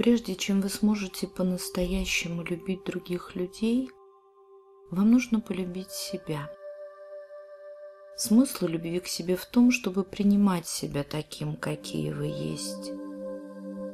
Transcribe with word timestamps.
Прежде 0.00 0.34
чем 0.34 0.62
вы 0.62 0.70
сможете 0.70 1.26
по-настоящему 1.26 2.42
любить 2.42 2.84
других 2.84 3.34
людей, 3.34 3.90
вам 4.90 5.10
нужно 5.10 5.40
полюбить 5.40 5.90
себя. 5.90 6.50
Смысл 8.16 8.66
любви 8.66 9.00
к 9.00 9.06
себе 9.06 9.36
в 9.36 9.44
том, 9.44 9.70
чтобы 9.70 10.04
принимать 10.04 10.66
себя 10.66 11.04
таким, 11.04 11.54
какие 11.54 12.12
вы 12.12 12.28
есть, 12.28 12.92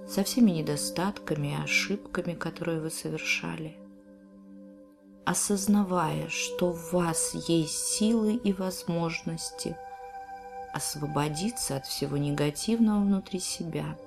со 0.08 0.22
всеми 0.22 0.52
недостатками 0.52 1.48
и 1.48 1.64
ошибками, 1.64 2.34
которые 2.34 2.80
вы 2.80 2.90
совершали, 2.90 3.76
осознавая, 5.24 6.28
что 6.28 6.70
в 6.70 6.92
вас 6.92 7.34
есть 7.48 7.78
силы 7.78 8.36
и 8.36 8.52
возможности 8.52 9.76
освободиться 10.72 11.74
от 11.74 11.86
всего 11.86 12.16
негативного 12.16 13.00
внутри 13.00 13.40
себя, 13.40 13.98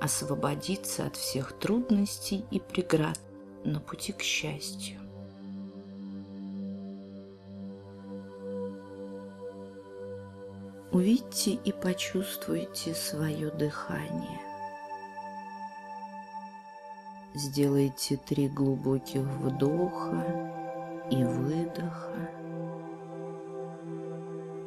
освободиться 0.00 1.06
от 1.06 1.16
всех 1.16 1.52
трудностей 1.58 2.44
и 2.50 2.60
преград 2.60 3.18
на 3.64 3.80
пути 3.80 4.12
к 4.12 4.22
счастью. 4.22 5.00
Увидьте 10.92 11.50
и 11.52 11.72
почувствуйте 11.72 12.94
свое 12.94 13.50
дыхание. 13.50 14.40
Сделайте 17.34 18.16
три 18.16 18.48
глубоких 18.48 19.20
вдоха 19.20 20.24
и 21.10 21.22
выдоха. 21.22 22.30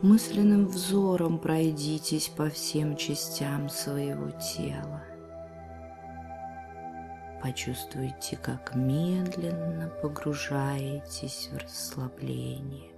Мысленным 0.04 0.68
взором 0.68 1.40
пройдитесь 1.40 2.30
по 2.30 2.50
всем 2.50 2.96
частям 2.96 3.68
своего 3.70 4.30
тела. 4.32 4.99
Почувствуйте, 7.42 8.38
как 8.42 8.76
медленно 8.76 9.90
погружаетесь 10.02 11.50
в 11.52 11.58
расслабление. 11.58 12.92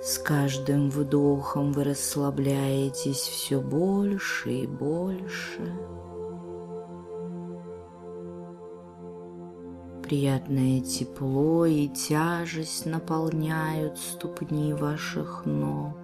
С 0.00 0.18
каждым 0.18 0.90
вдохом 0.90 1.72
вы 1.72 1.84
расслабляетесь 1.84 3.20
все 3.20 3.60
больше 3.60 4.52
и 4.52 4.66
больше. 4.66 5.62
Приятное 10.02 10.80
тепло 10.80 11.64
и 11.64 11.88
тяжесть 11.88 12.84
наполняют 12.84 13.98
ступни 13.98 14.74
ваших 14.74 15.46
ног. 15.46 16.03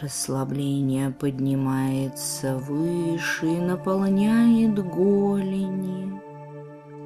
Расслабление 0.00 1.10
поднимается 1.10 2.56
выше 2.56 3.46
и 3.46 3.60
наполняет 3.60 4.82
голени, 4.82 6.18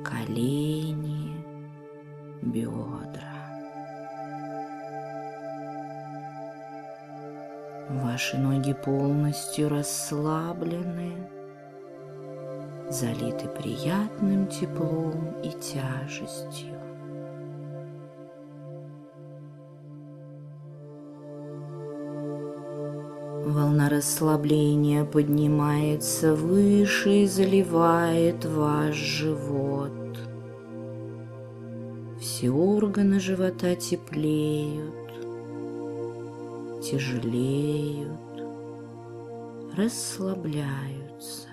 колени, 0.05 1.45
бедра. 2.41 3.35
Ваши 7.89 8.39
ноги 8.39 8.73
полностью 8.75 9.71
расслаблены, 9.71 11.29
залиты 12.91 13.49
приятным 13.49 14.47
теплом 14.47 15.35
и 15.43 15.51
тяжестью. 15.51 16.84
Волна 23.85 23.97
расслабления 23.97 25.05
поднимается 25.05 26.35
выше 26.35 27.25
и 27.25 27.27
заливает 27.27 28.45
ваш 28.47 28.95
живот. 28.95 29.93
Все 32.19 32.51
органы 32.51 33.21
живота 33.21 33.75
теплеют, 33.75 35.13
тяжелеют, 36.83 38.09
расслабляются. 39.77 41.49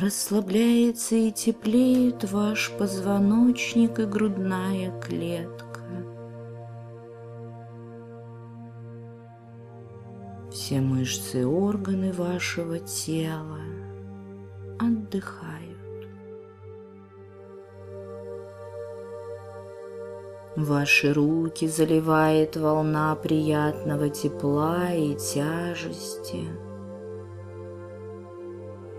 Расслабляется 0.00 1.14
и 1.14 1.30
теплеет 1.30 2.28
ваш 2.32 2.72
позвоночник 2.72 4.00
и 4.00 4.04
грудная 4.04 4.90
клетка. 5.00 5.82
Все 10.50 10.80
мышцы 10.80 11.42
и 11.42 11.44
органы 11.44 12.12
вашего 12.12 12.80
тела 12.80 13.60
отдыхают. 14.80 15.78
Ваши 20.56 21.12
руки 21.12 21.68
заливает 21.68 22.56
волна 22.56 23.14
приятного 23.14 24.08
тепла 24.10 24.92
и 24.92 25.14
тяжести. 25.14 26.63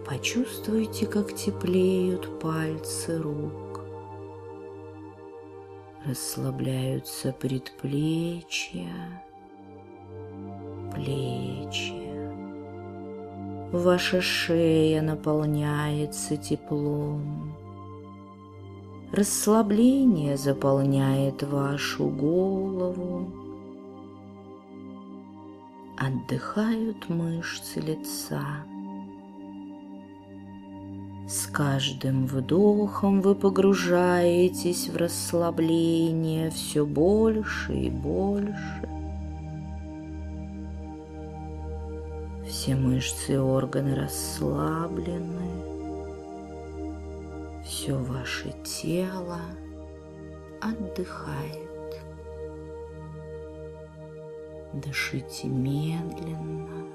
Почувствуйте, 0.06 1.08
как 1.08 1.34
теплеют 1.34 2.40
пальцы 2.40 3.18
рук. 3.18 3.82
Расслабляются 6.06 7.32
предплечья, 7.32 9.24
плечи. 10.94 12.06
Ваша 13.72 14.22
шея 14.22 15.02
наполняется 15.02 16.38
теплом. 16.38 17.56
Расслабление 19.12 20.38
заполняет 20.38 21.42
вашу 21.42 22.10
голову. 22.10 23.28
Отдыхают 25.98 27.10
мышцы 27.10 27.80
лица. 27.80 28.66
С 31.28 31.47
каждым 31.47 32.28
вдохом 32.28 33.22
вы 33.22 33.34
погружаетесь 33.34 34.90
в 34.90 34.96
расслабление 34.96 36.52
все 36.52 36.86
больше 36.86 37.74
и 37.74 37.90
больше. 37.90 38.88
Все 42.47 42.75
мышцы 42.75 43.34
и 43.34 43.38
органы 43.38 43.96
расслаблены. 43.96 45.66
Все 47.63 47.97
ваше 47.97 48.53
тело 48.63 49.42
отдыхает. 50.62 51.66
Дышите 54.74 55.47
медленно, 55.47 56.86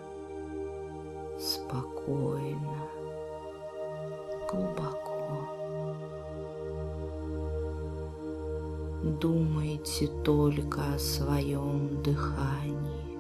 спокойно, 1.37 3.00
глубоко. 4.51 5.11
Думайте 9.03 10.09
только 10.25 10.81
о 10.95 10.99
своем 10.99 12.03
дыхании. 12.03 13.19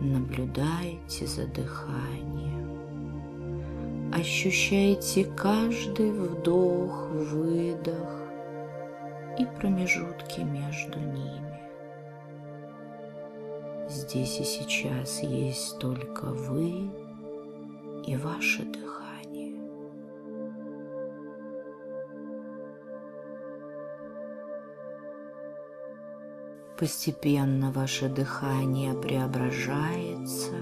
Наблюдайте 0.00 1.26
за 1.26 1.46
дыханием. 1.46 2.66
Ощущайте 4.12 5.24
каждый 5.24 6.10
вдох, 6.10 7.08
выдох 7.10 8.20
и 9.38 9.46
промежутки 9.58 10.40
между 10.40 10.98
ними. 10.98 11.60
Здесь 13.88 14.40
и 14.40 14.44
сейчас 14.44 15.22
есть 15.22 15.78
только 15.78 16.24
вы 16.26 16.90
и 18.06 18.16
ваше 18.16 18.62
дыхание. 18.62 19.60
Постепенно 26.78 27.72
ваше 27.72 28.08
дыхание 28.08 28.94
преображается 28.94 30.52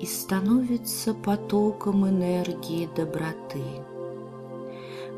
и 0.00 0.06
становится 0.06 1.14
потоком 1.14 2.08
энергии 2.08 2.88
доброты. 2.96 3.62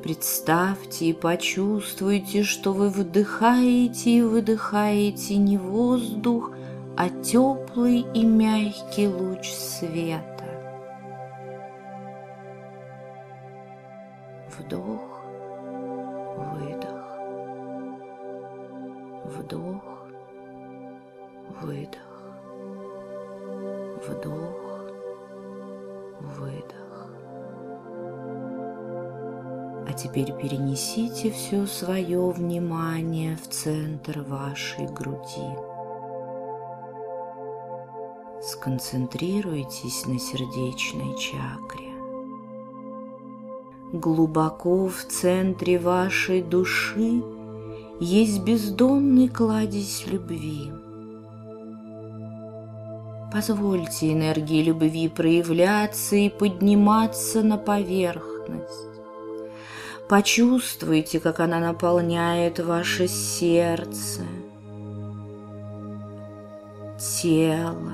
Представьте 0.02 1.06
и 1.06 1.12
почувствуйте, 1.14 2.42
что 2.42 2.74
вы 2.74 2.90
вдыхаете 2.90 4.10
и 4.10 4.20
выдыхаете 4.20 5.38
не 5.38 5.56
воздух, 5.56 6.50
а 6.96 7.08
теплый 7.08 8.04
и 8.12 8.24
мягкий 8.24 9.08
луч 9.08 9.48
света. 9.48 10.33
Вдох, 14.74 15.22
выдох, 16.36 17.06
вдох, 19.24 20.08
выдох, 21.62 22.22
вдох, 24.04 24.90
выдох. 26.20 27.08
А 29.86 29.92
теперь 29.92 30.32
перенесите 30.32 31.30
все 31.30 31.66
свое 31.66 32.30
внимание 32.30 33.36
в 33.36 33.46
центр 33.46 34.22
вашей 34.22 34.86
груди. 34.86 35.54
Сконцентрируйтесь 38.42 40.04
на 40.06 40.18
сердечной 40.18 41.16
чакре. 41.16 41.93
Глубоко 43.94 44.88
в 44.88 45.04
центре 45.04 45.78
вашей 45.78 46.42
души 46.42 47.22
есть 48.00 48.42
бездонный 48.42 49.28
кладезь 49.28 50.04
любви. 50.08 50.72
Позвольте 53.32 54.12
энергии 54.12 54.64
любви 54.64 55.08
проявляться 55.08 56.16
и 56.16 56.28
подниматься 56.28 57.44
на 57.44 57.56
поверхность. 57.56 58.98
Почувствуйте, 60.08 61.20
как 61.20 61.38
она 61.38 61.60
наполняет 61.60 62.58
ваше 62.58 63.06
сердце, 63.06 64.22
тело, 66.98 67.92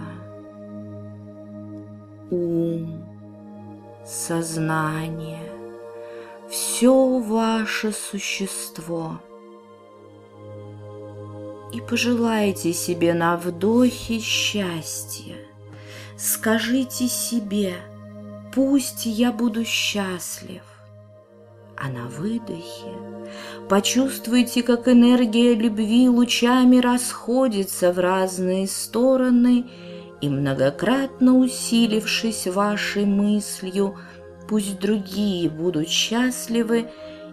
ум, 2.30 3.04
сознание, 4.06 5.49
все 6.50 7.18
ваше 7.20 7.92
существо. 7.92 9.20
И 11.72 11.80
пожелайте 11.80 12.72
себе 12.72 13.14
на 13.14 13.36
вдохе 13.36 14.18
счастья. 14.18 15.36
Скажите 16.18 17.06
себе, 17.06 17.74
пусть 18.52 19.06
я 19.06 19.30
буду 19.30 19.64
счастлив. 19.64 20.62
А 21.76 21.88
на 21.88 22.08
выдохе 22.08 22.92
почувствуйте, 23.68 24.62
как 24.62 24.88
энергия 24.88 25.54
любви 25.54 26.08
лучами 26.08 26.78
расходится 26.78 27.92
в 27.92 27.98
разные 28.00 28.66
стороны 28.66 29.66
и 30.20 30.28
многократно 30.28 31.38
усилившись 31.38 32.48
вашей 32.48 33.06
мыслью, 33.06 33.96
пусть 34.50 34.80
другие 34.80 35.48
будут 35.48 35.88
счастливы, 35.88 36.90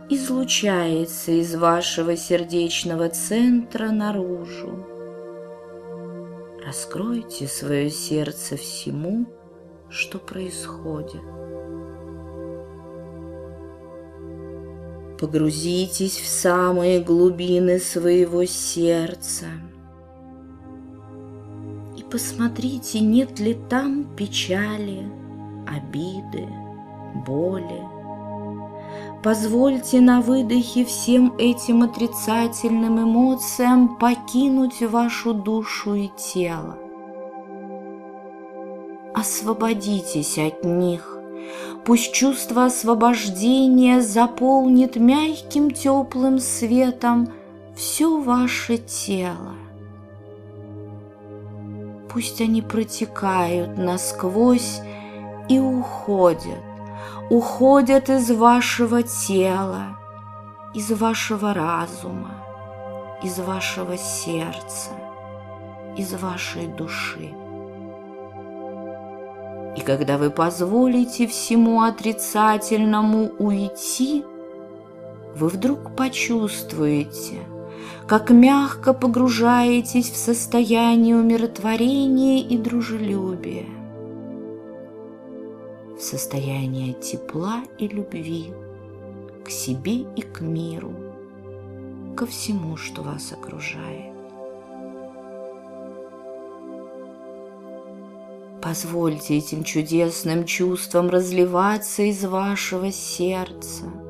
излучается 0.08 1.32
из 1.32 1.56
вашего 1.56 2.16
сердечного 2.16 3.10
центра 3.10 3.90
наружу. 3.90 4.86
Раскройте 6.64 7.48
свое 7.48 7.90
сердце 7.90 8.56
всему, 8.56 9.26
что 9.90 10.20
происходит. 10.20 11.24
Погрузитесь 15.20 16.20
в 16.20 16.28
самые 16.28 17.02
глубины 17.02 17.80
своего 17.80 18.46
сердца– 18.46 19.48
посмотрите, 22.10 23.02
нет 23.02 23.38
ли 23.40 23.58
там 23.70 24.06
печали, 24.16 25.12
обиды, 25.68 26.48
боли. 27.26 27.84
Позвольте 29.24 30.00
на 30.00 30.22
выдохе 30.22 30.86
всем 30.86 31.34
этим 31.38 31.84
отрицательным 31.84 33.04
эмоциям 33.04 33.98
покинуть 33.98 34.82
вашу 34.82 35.34
душу 35.34 35.96
и 35.96 36.10
тело. 36.16 36.78
Освободитесь 39.14 40.38
от 40.38 40.64
них. 40.64 41.18
Пусть 41.86 42.14
чувство 42.14 42.66
освобождения 42.66 44.02
заполнит 44.02 44.96
мягким 44.98 45.72
теплым 45.72 46.40
светом 46.40 47.30
все 47.76 48.22
ваше 48.22 48.78
тело 48.78 49.56
пусть 52.18 52.42
они 52.42 52.64
протекают 52.64 53.78
насквозь 53.78 54.82
и 55.50 55.60
уходят, 55.60 56.64
уходят 57.30 58.10
из 58.10 58.32
вашего 58.32 59.04
тела, 59.04 59.98
из 60.74 60.92
вашего 60.92 61.54
разума, 61.54 62.36
из 63.24 63.40
вашего 63.40 63.98
сердца, 63.98 64.92
из 65.98 66.14
вашей 66.14 66.68
души. 66.68 67.34
И 69.76 69.82
когда 69.82 70.18
вы 70.18 70.32
позволите 70.32 71.28
всему 71.28 71.82
отрицательному 71.82 73.32
уйти, 73.38 74.24
вы 75.36 75.50
вдруг 75.50 75.96
почувствуете– 75.96 77.40
как 78.08 78.30
мягко 78.30 78.94
погружаетесь 78.94 80.10
в 80.10 80.16
состояние 80.16 81.18
умиротворения 81.18 82.42
и 82.42 82.58
дружелюбия, 82.58 83.66
в 85.98 86.02
состояние 86.02 86.94
тепла 86.94 87.64
и 87.78 87.88
любви 87.88 88.54
к 89.44 89.50
себе 89.50 90.06
и 90.16 90.22
к 90.22 90.42
миру, 90.42 90.94
ко 92.16 92.26
всему, 92.26 92.78
что 92.78 93.02
вас 93.02 93.32
окружает. 93.32 94.14
Позвольте 98.62 99.38
этим 99.38 99.64
чудесным 99.64 100.46
чувствам 100.46 101.10
разливаться 101.10 102.04
из 102.04 102.26
вашего 102.26 102.92
сердца– 102.92 103.86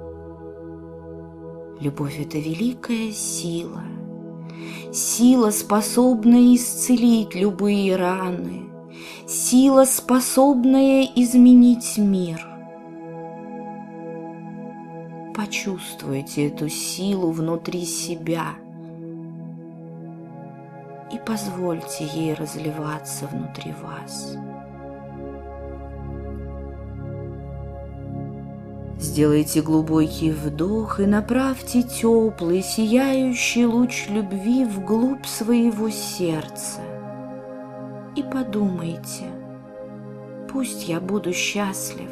Любовь– 1.79 2.19
это 2.19 2.39
великая 2.39 3.11
сила, 3.11 3.83
сила, 4.91 5.51
способная 5.51 6.55
исцелить 6.55 7.35
любые 7.35 7.95
раны, 7.95 8.66
сила, 9.27 9.85
способная 9.85 11.03
изменить 11.15 11.97
мир. 11.97 12.47
Почувствуйте 15.35 16.47
эту 16.47 16.67
силу 16.67 17.31
внутри 17.31 17.85
себя 17.85 18.55
и 21.11 21.19
позвольте 21.19 22.05
ей 22.05 22.33
разливаться 22.33 23.27
внутри 23.27 23.73
вас. 23.81 24.35
Сделайте 28.99 29.61
глубокий 29.61 30.31
вдох 30.31 30.99
и 30.99 31.05
направьте 31.05 31.83
теплый, 31.83 32.63
сияющий 32.63 33.65
луч 33.65 34.07
любви 34.09 34.65
вглубь 34.65 35.25
своего 35.25 35.89
сердца. 35.91 36.81
И 38.17 38.23
подумайте, 38.23 39.25
пусть 40.51 40.87
я 40.87 40.99
буду 40.99 41.33
счастлив. 41.33 42.09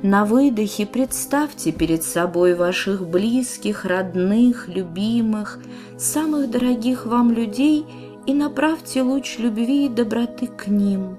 На 0.00 0.24
выдохе 0.24 0.86
представьте 0.86 1.72
перед 1.72 2.04
собой 2.04 2.54
ваших 2.54 3.04
близких, 3.04 3.84
родных, 3.84 4.68
любимых, 4.68 5.58
самых 5.98 6.52
дорогих 6.52 7.04
вам 7.04 7.32
людей 7.32 7.84
и 8.26 8.32
направьте 8.32 9.02
луч 9.02 9.40
любви 9.40 9.86
и 9.86 9.88
доброты 9.88 10.46
к 10.46 10.68
ним. 10.68 11.18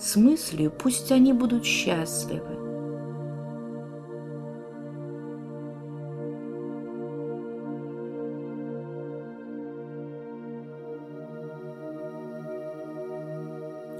С 0.00 0.16
мыслью 0.16 0.72
пусть 0.76 1.12
они 1.12 1.32
будут 1.32 1.64
счастливы. 1.64 2.55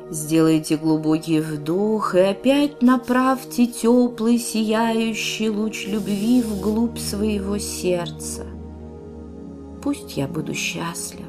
Сделайте 0.09 0.77
глубокий 0.77 1.41
вдох 1.41 2.15
и 2.15 2.21
опять 2.21 2.81
направьте 2.81 3.67
теплый 3.67 4.39
сияющий 4.39 5.51
луч 5.51 5.89
любви 5.89 6.43
вглубь 6.43 6.99
своего 6.99 7.59
сердца. 7.59 8.47
Пусть 9.83 10.17
я 10.17 10.29
буду 10.29 10.55
счастлив. 10.55 11.27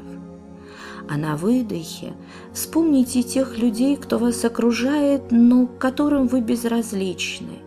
А 1.08 1.16
на 1.16 1.36
выдохе 1.36 2.12
вспомните 2.52 3.22
тех 3.22 3.58
людей, 3.58 3.96
кто 3.96 4.18
вас 4.18 4.44
окружает, 4.44 5.32
но 5.32 5.66
которым 5.66 6.28
вы 6.28 6.40
безразличны, 6.40 7.58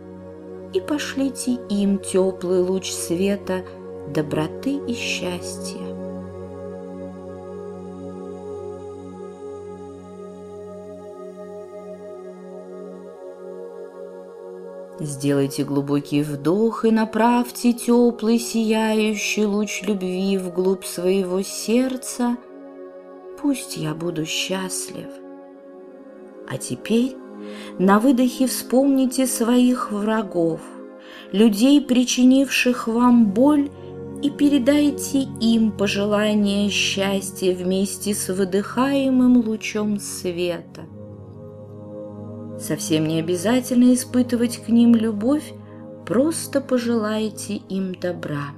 и 0.74 0.80
пошлите 0.80 1.58
им 1.70 1.98
теплый 1.98 2.62
луч 2.62 2.90
света, 2.92 3.66
доброты 4.14 4.80
и 4.88 4.94
счастья. 4.94 5.91
Сделайте 15.04 15.64
глубокий 15.64 16.22
вдох 16.22 16.86
и 16.86 16.92
направьте 16.92 17.74
теплый 17.74 18.38
сияющий 18.38 19.46
луч 19.46 19.82
любви 19.82 20.38
вглубь 20.38 20.86
своего 20.86 21.42
сердца. 21.42 22.38
Пусть 23.42 23.78
я 23.78 23.96
буду 23.96 24.28
счастлив. 24.28 25.08
А 26.48 26.58
теперь 26.60 27.16
на 27.80 28.00
выдохе 28.00 28.46
вспомните 28.46 29.26
своих 29.26 29.92
врагов, 29.92 30.62
людей, 31.32 31.82
причинивших 31.82 32.88
вам 32.88 33.26
боль, 33.26 33.72
и 34.22 34.30
передайте 34.30 35.28
им 35.40 35.72
пожелание 35.72 36.70
счастья 36.70 37.56
вместе 37.56 38.14
с 38.14 38.32
выдыхаемым 38.32 39.38
лучом 39.38 40.00
света. 40.00 40.82
Совсем 42.62 43.08
не 43.08 43.20
обязательно 43.20 43.92
испытывать 43.92 44.64
к 44.64 44.70
ним 44.70 44.94
любовь, 44.94 45.52
просто 46.06 46.62
пожелайте 46.62 47.56
им 47.56 47.96
добра. 47.96 48.50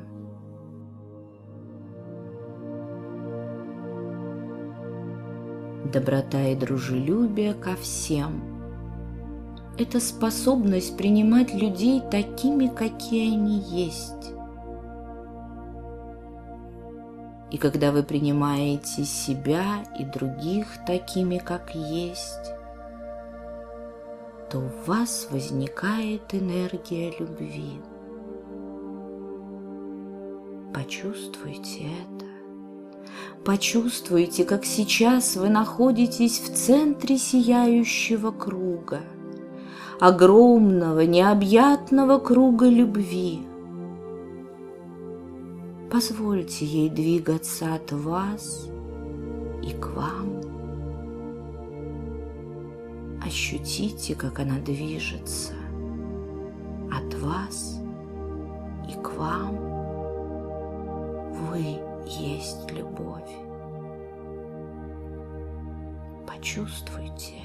Доброта 5.94 6.50
и 6.50 6.56
дружелюбие 6.56 7.54
ко 7.54 7.78
всем– 7.78 8.42
это 9.80 10.02
способность 10.02 10.98
принимать 10.98 11.54
людей 11.54 12.02
такими, 12.12 12.68
какие 12.68 13.34
они 13.34 13.60
есть. 13.60 14.34
И 17.52 17.58
когда 17.58 17.94
вы 17.94 18.04
принимаете 18.04 19.06
себя 19.06 19.86
и 19.98 20.04
других 20.04 20.68
такими, 20.86 21.38
как 21.38 21.74
есть, 21.74 22.52
то 24.54 24.60
у 24.60 24.70
вас 24.86 25.30
возникает 25.32 26.22
энергия 26.32 27.12
любви. 27.20 27.82
Почувствуйте 30.72 31.88
это. 32.04 32.26
Почувствуйте, 33.44 34.44
как 34.44 34.64
сейчас 34.64 35.38
вы 35.38 35.50
находитесь 35.50 36.40
в 36.40 36.54
центре 36.54 37.18
сияющего 37.18 38.30
круга, 38.30 39.02
огромного, 40.00 41.00
необъятного 41.00 42.20
круга 42.20 42.70
любви. 42.70 43.40
Позвольте 45.92 46.64
ей 46.64 46.92
двигаться 46.92 47.74
от 47.74 47.92
вас 47.92 48.68
и 49.64 49.72
к 49.72 49.88
вам. 49.96 50.43
Ощутите, 53.34 54.14
как 54.14 54.38
она 54.38 54.60
движется 54.60 55.54
от 56.92 57.16
вас 57.16 57.80
и 58.88 58.94
к 59.02 59.10
вам. 59.18 59.58
Вы 61.50 61.80
есть 62.06 62.70
любовь. 62.70 63.32
Почувствуйте 66.28 67.42